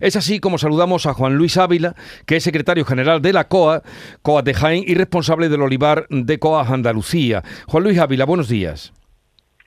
Es 0.00 0.16
así 0.16 0.40
como 0.40 0.58
saludamos 0.58 1.06
a 1.06 1.14
Juan 1.14 1.36
Luis 1.36 1.56
Ávila, 1.56 1.94
que 2.26 2.36
es 2.36 2.44
secretario 2.44 2.84
general 2.84 3.22
de 3.22 3.32
la 3.32 3.48
COA, 3.48 3.82
COA 4.22 4.42
de 4.42 4.54
Jaén 4.54 4.84
y 4.86 4.94
responsable 4.94 5.48
del 5.48 5.62
olivar 5.62 6.06
de 6.08 6.38
COA 6.38 6.66
Andalucía. 6.68 7.42
Juan 7.66 7.84
Luis 7.84 7.98
Ávila, 7.98 8.24
buenos 8.24 8.48
días. 8.48 8.92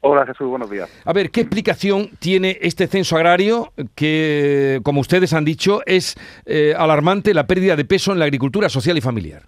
Hola 0.02 0.26
Jesús, 0.26 0.48
buenos 0.48 0.70
días. 0.70 0.90
A 1.06 1.12
ver, 1.12 1.32
¿qué 1.32 1.42
explicación 1.42 2.12
tiene 2.20 2.58
este 2.62 2.88
censo 2.88 3.18
agrario 3.18 3.74
que, 3.96 4.80
como 4.84 5.02
ustedes 5.02 5.34
han 5.34 5.44
dicho, 5.44 5.82
es 5.86 6.16
eh, 6.46 6.74
alarmante 6.78 7.34
la 7.34 7.48
pérdida 7.48 7.76
de 7.76 7.84
peso 7.84 8.12
en 8.12 8.20
la 8.20 8.26
agricultura 8.26 8.70
social 8.70 8.98
y 8.98 9.02
familiar? 9.02 9.44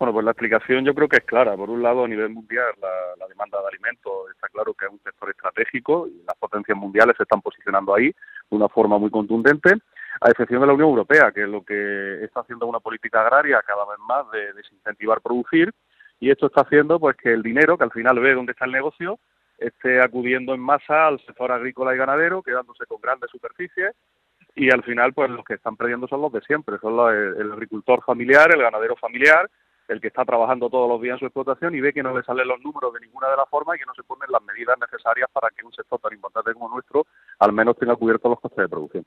Bueno, 0.00 0.14
pues 0.14 0.24
la 0.24 0.30
explicación 0.30 0.84
yo 0.84 0.94
creo 0.94 1.08
que 1.08 1.18
es 1.18 1.24
clara. 1.24 1.54
Por 1.56 1.68
un 1.68 1.82
lado, 1.82 2.04
a 2.04 2.08
nivel 2.08 2.30
mundial, 2.30 2.72
la, 2.80 3.26
demanda 3.28 3.60
de 3.60 3.68
alimentos 3.68 4.12
está 4.34 4.48
claro 4.48 4.74
que 4.74 4.86
es 4.86 4.90
un 4.90 5.00
sector 5.02 5.30
estratégico 5.30 6.08
y 6.08 6.22
las 6.26 6.36
potencias 6.38 6.76
mundiales 6.76 7.16
se 7.16 7.22
están 7.22 7.42
posicionando 7.42 7.94
ahí 7.94 8.10
de 8.50 8.56
una 8.56 8.68
forma 8.68 8.98
muy 8.98 9.10
contundente, 9.10 9.74
a 10.20 10.30
excepción 10.30 10.60
de 10.60 10.66
la 10.66 10.72
Unión 10.72 10.90
Europea, 10.90 11.32
que 11.32 11.44
es 11.44 11.48
lo 11.48 11.64
que 11.64 12.24
está 12.24 12.40
haciendo 12.40 12.66
una 12.66 12.80
política 12.80 13.22
agraria 13.22 13.62
cada 13.66 13.84
vez 13.86 13.98
más 14.00 14.30
de 14.32 14.52
desincentivar 14.52 15.20
producir 15.20 15.72
y 16.18 16.30
esto 16.30 16.46
está 16.46 16.62
haciendo 16.62 17.00
pues 17.00 17.16
que 17.16 17.32
el 17.32 17.42
dinero, 17.42 17.78
que 17.78 17.84
al 17.84 17.92
final 17.92 18.18
ve 18.18 18.34
dónde 18.34 18.52
está 18.52 18.66
el 18.66 18.72
negocio, 18.72 19.18
esté 19.56 20.02
acudiendo 20.02 20.52
en 20.52 20.60
masa 20.60 21.06
al 21.06 21.18
sector 21.24 21.52
agrícola 21.52 21.94
y 21.94 21.98
ganadero, 21.98 22.42
quedándose 22.42 22.84
con 22.86 23.00
grandes 23.00 23.30
superficies 23.30 23.94
y 24.54 24.70
al 24.70 24.82
final 24.82 25.14
pues 25.14 25.30
los 25.30 25.44
que 25.44 25.54
están 25.54 25.76
perdiendo 25.76 26.08
son 26.08 26.20
los 26.20 26.32
de 26.32 26.40
siempre, 26.42 26.78
son 26.78 26.96
los, 26.96 27.12
el 27.12 27.52
agricultor 27.52 28.02
familiar, 28.04 28.52
el 28.52 28.62
ganadero 28.62 28.96
familiar, 28.96 29.48
el 29.88 30.00
que 30.00 30.08
está 30.08 30.24
trabajando 30.24 30.70
todos 30.70 30.88
los 30.88 31.00
días 31.00 31.14
en 31.14 31.20
su 31.20 31.26
explotación 31.26 31.74
y 31.74 31.80
ve 31.80 31.92
que 31.92 32.02
no 32.02 32.16
le 32.16 32.22
salen 32.22 32.46
los 32.46 32.60
números 32.60 32.92
de 32.92 33.00
ninguna 33.00 33.28
de 33.28 33.36
las 33.36 33.48
formas 33.48 33.76
y 33.76 33.80
que 33.80 33.86
no 33.86 33.94
se 33.94 34.04
ponen 34.04 34.30
las 34.30 34.42
medidas 34.42 34.78
necesarias 34.78 35.28
para 35.32 35.48
que 35.50 35.64
un 35.64 35.72
sector 35.72 35.98
tan 36.00 36.12
importante 36.12 36.52
como 36.52 36.68
nuestro 36.68 37.06
al 37.40 37.52
menos 37.52 37.76
tenga 37.76 37.96
cubiertos 37.96 38.30
los 38.30 38.40
costes 38.40 38.62
de 38.62 38.68
producción. 38.68 39.04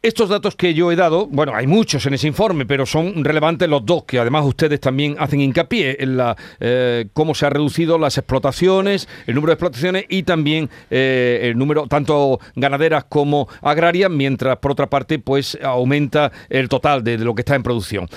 Estos 0.00 0.28
datos 0.28 0.54
que 0.54 0.74
yo 0.74 0.92
he 0.92 0.96
dado, 0.96 1.26
bueno, 1.26 1.52
hay 1.56 1.66
muchos 1.66 2.06
en 2.06 2.14
ese 2.14 2.28
informe, 2.28 2.64
pero 2.64 2.86
son 2.86 3.24
relevantes 3.24 3.68
los 3.68 3.84
dos, 3.84 4.04
que 4.04 4.20
además 4.20 4.44
ustedes 4.46 4.78
también 4.78 5.16
hacen 5.18 5.40
hincapié 5.40 5.96
en 5.98 6.16
la 6.16 6.36
eh, 6.60 7.08
cómo 7.12 7.34
se 7.34 7.46
ha 7.46 7.50
reducido 7.50 7.98
las 7.98 8.16
explotaciones, 8.16 9.08
el 9.26 9.34
número 9.34 9.50
de 9.50 9.54
explotaciones 9.54 10.04
y 10.08 10.22
también 10.22 10.70
eh, 10.88 11.40
el 11.42 11.58
número 11.58 11.88
tanto 11.88 12.38
ganaderas 12.54 13.06
como 13.08 13.48
agrarias, 13.60 14.08
mientras 14.08 14.58
por 14.58 14.70
otra 14.70 14.86
parte 14.86 15.18
pues 15.18 15.58
aumenta 15.60 16.30
el 16.48 16.68
total 16.68 17.02
de, 17.02 17.18
lo 17.18 17.34
que 17.34 17.42
está 17.42 17.56
en 17.56 17.64
producción. 17.64 18.08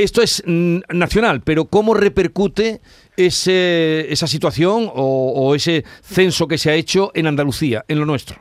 Esto 0.00 0.22
es 0.22 0.42
mm, 0.46 0.78
nacional, 0.94 1.42
pero 1.44 1.66
¿cómo 1.66 1.92
repercute 1.92 2.80
ese, 3.16 4.10
esa 4.10 4.26
situación 4.26 4.90
o 4.94 5.54
ese 5.54 5.84
censo 6.00 6.48
que 6.48 6.56
se 6.56 6.70
ha 6.70 6.74
hecho 6.74 7.10
en 7.14 7.26
Andalucía, 7.26 7.84
en 7.86 8.00
lo 8.00 8.06
nuestro? 8.06 8.40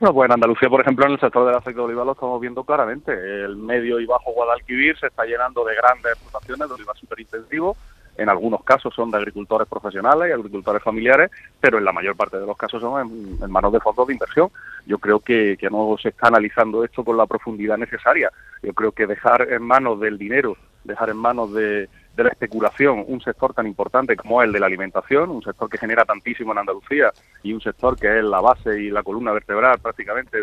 Bueno, 0.00 0.14
pues 0.14 0.26
en 0.26 0.34
Andalucía, 0.34 0.68
por 0.68 0.80
ejemplo, 0.80 1.06
en 1.06 1.12
el 1.12 1.20
sector 1.20 1.44
del 1.44 1.56
aceite 1.56 1.80
de 1.80 1.84
oliva 1.84 2.04
lo 2.04 2.12
estamos 2.12 2.40
viendo 2.40 2.62
claramente. 2.62 3.12
El 3.12 3.56
medio 3.56 3.98
y 3.98 4.06
bajo 4.06 4.32
Guadalquivir 4.32 4.96
se 4.96 5.08
está 5.08 5.24
llenando 5.24 5.64
de 5.64 5.74
grandes 5.74 6.12
explotaciones 6.12 6.68
de 6.68 6.74
oliva 6.74 6.94
superintensivo. 6.94 7.76
En 8.18 8.28
algunos 8.28 8.64
casos 8.64 8.92
son 8.92 9.12
de 9.12 9.16
agricultores 9.16 9.68
profesionales 9.68 10.28
y 10.28 10.32
agricultores 10.32 10.82
familiares, 10.82 11.30
pero 11.60 11.78
en 11.78 11.84
la 11.84 11.92
mayor 11.92 12.16
parte 12.16 12.36
de 12.36 12.46
los 12.46 12.56
casos 12.56 12.82
son 12.82 13.38
en, 13.40 13.50
manos 13.50 13.72
de 13.72 13.78
fondos 13.78 14.08
de 14.08 14.14
inversión. 14.14 14.50
Yo 14.86 14.98
creo 14.98 15.20
que, 15.20 15.56
no 15.70 15.96
se 16.02 16.08
está 16.08 16.26
analizando 16.26 16.82
esto 16.84 17.04
con 17.04 17.16
la 17.16 17.26
profundidad 17.26 17.78
necesaria. 17.78 18.32
Yo 18.60 18.74
creo 18.74 18.90
que 18.90 19.06
dejar 19.06 19.52
en 19.52 19.62
manos 19.62 20.00
del 20.00 20.18
dinero, 20.18 20.56
dejar 20.82 21.10
en 21.10 21.16
manos 21.16 21.54
de, 21.54 21.88
la 22.16 22.30
especulación 22.30 23.04
un 23.06 23.20
sector 23.20 23.54
tan 23.54 23.68
importante 23.68 24.16
como 24.16 24.42
el 24.42 24.50
de 24.50 24.58
la 24.58 24.66
alimentación, 24.66 25.30
un 25.30 25.42
sector 25.42 25.70
que 25.70 25.78
genera 25.78 26.04
tantísimo 26.04 26.50
en 26.50 26.58
Andalucía 26.58 27.12
y 27.44 27.52
un 27.52 27.60
sector 27.60 27.96
que 27.96 28.18
es 28.18 28.24
la 28.24 28.40
base 28.40 28.82
y 28.82 28.90
la 28.90 29.04
columna 29.04 29.30
vertebral 29.30 29.78
prácticamente 29.78 30.38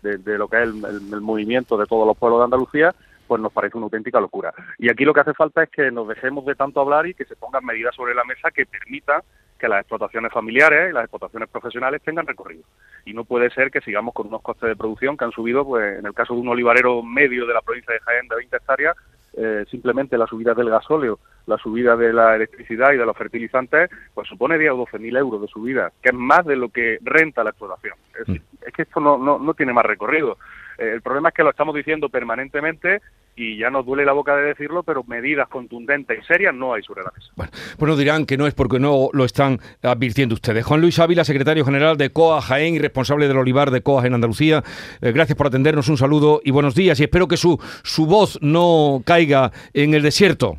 de, 0.00 0.38
lo 0.38 0.48
que 0.48 0.62
es 0.62 0.62
el, 0.62 1.20
movimiento 1.20 1.76
de 1.76 1.84
todos 1.84 2.06
los 2.06 2.16
pueblos 2.16 2.40
de 2.40 2.44
Andalucía, 2.44 2.94
pues 3.28 3.40
nos 3.40 3.52
parece 3.52 3.76
una 3.76 3.84
auténtica 3.84 4.18
locura. 4.18 4.52
Y 4.78 4.90
aquí 4.90 5.04
lo 5.04 5.12
que 5.12 5.20
hace 5.20 5.34
falta 5.34 5.62
es 5.62 5.70
que 5.70 5.90
nos 5.90 6.08
dejemos 6.08 6.46
de 6.46 6.54
tanto 6.54 6.80
hablar 6.80 7.06
y 7.06 7.14
que 7.14 7.26
se 7.26 7.36
pongan 7.36 7.64
medidas 7.64 7.94
sobre 7.94 8.14
la 8.14 8.24
mesa 8.24 8.50
que 8.50 8.66
permitan 8.66 9.20
que 9.58 9.68
las 9.68 9.80
explotaciones 9.80 10.32
familiares 10.32 10.90
y 10.90 10.94
las 10.94 11.04
explotaciones 11.04 11.48
profesionales 11.50 12.00
tengan 12.02 12.26
recorrido. 12.26 12.62
Y 13.04 13.12
no 13.12 13.24
puede 13.24 13.50
ser 13.50 13.70
que 13.70 13.80
sigamos 13.80 14.14
con 14.14 14.28
unos 14.28 14.40
costes 14.40 14.68
de 14.68 14.76
producción 14.76 15.16
que 15.16 15.24
han 15.24 15.32
subido, 15.32 15.64
pues 15.64 15.98
en 15.98 16.06
el 16.06 16.14
caso 16.14 16.34
de 16.34 16.40
un 16.40 16.48
olivarero 16.48 17.02
medio 17.02 17.46
de 17.46 17.54
la 17.54 17.60
provincia 17.60 17.92
de 17.92 18.00
Jaén 18.00 18.28
de 18.28 18.36
20 18.36 18.56
hectáreas, 18.56 18.96
eh, 19.36 19.64
simplemente 19.70 20.16
la 20.16 20.26
subida 20.26 20.54
del 20.54 20.70
gasóleo, 20.70 21.18
la 21.46 21.58
subida 21.58 21.96
de 21.96 22.12
la 22.12 22.36
electricidad 22.36 22.92
y 22.92 22.96
de 22.96 23.06
los 23.06 23.16
fertilizantes, 23.16 23.90
pues 24.14 24.28
supone 24.28 24.58
10 24.58 24.72
o 24.72 24.76
12 24.78 24.98
mil 24.98 25.16
euros 25.16 25.40
de 25.40 25.48
subida, 25.48 25.92
que 26.02 26.10
es 26.10 26.14
más 26.14 26.44
de 26.46 26.56
lo 26.56 26.70
que 26.70 26.98
renta 27.02 27.44
la 27.44 27.50
explotación. 27.50 27.94
Es, 28.20 28.28
mm. 28.28 28.72
que 28.74 28.82
esto 28.82 29.00
no, 29.00 29.18
no, 29.18 29.38
no 29.38 29.54
tiene 29.54 29.72
más 29.72 29.84
recorrido. 29.84 30.38
El 30.78 31.02
problema 31.02 31.30
es 31.30 31.34
que 31.34 31.42
lo 31.42 31.50
estamos 31.50 31.74
diciendo 31.74 32.08
permanentemente 32.08 33.00
y 33.38 33.56
ya 33.56 33.70
nos 33.70 33.86
duele 33.86 34.04
la 34.04 34.12
boca 34.12 34.36
de 34.36 34.42
decirlo, 34.42 34.82
pero 34.82 35.04
medidas 35.04 35.48
contundentes 35.48 36.18
y 36.22 36.26
serias 36.26 36.54
no 36.54 36.74
hay 36.74 36.82
sobre 36.82 37.02
la 37.02 37.12
mesa. 37.14 37.30
Bueno, 37.36 37.52
bueno, 37.78 37.96
dirán 37.96 38.26
que 38.26 38.36
no 38.36 38.46
es 38.46 38.54
porque 38.54 38.78
no 38.78 39.10
lo 39.12 39.24
están 39.24 39.60
advirtiendo 39.82 40.34
ustedes. 40.34 40.64
Juan 40.64 40.80
Luis 40.80 40.98
Ávila, 40.98 41.24
secretario 41.24 41.64
general 41.64 41.96
de 41.96 42.10
COA 42.10 42.40
Jaén 42.40 42.74
y 42.74 42.78
responsable 42.78 43.28
del 43.28 43.36
olivar 43.36 43.70
de 43.70 43.82
COA 43.82 44.06
en 44.06 44.14
Andalucía, 44.14 44.62
eh, 45.00 45.12
gracias 45.12 45.36
por 45.36 45.46
atendernos, 45.46 45.88
un 45.88 45.96
saludo 45.96 46.40
y 46.44 46.50
buenos 46.50 46.74
días 46.74 46.98
y 47.00 47.04
espero 47.04 47.28
que 47.28 47.36
su, 47.36 47.60
su 47.82 48.06
voz 48.06 48.38
no 48.42 49.02
caiga 49.04 49.52
en 49.72 49.94
el 49.94 50.02
desierto. 50.02 50.58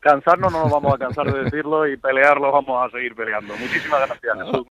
Cansarnos 0.00 0.52
no 0.52 0.64
nos 0.64 0.70
vamos 0.70 0.94
a 0.94 0.98
cansar 0.98 1.32
de 1.32 1.44
decirlo 1.44 1.88
y 1.88 1.96
pelearlo 1.96 2.52
vamos 2.52 2.86
a 2.86 2.90
seguir 2.90 3.14
peleando. 3.14 3.54
Muchísimas 3.56 4.06
gracias. 4.06 4.36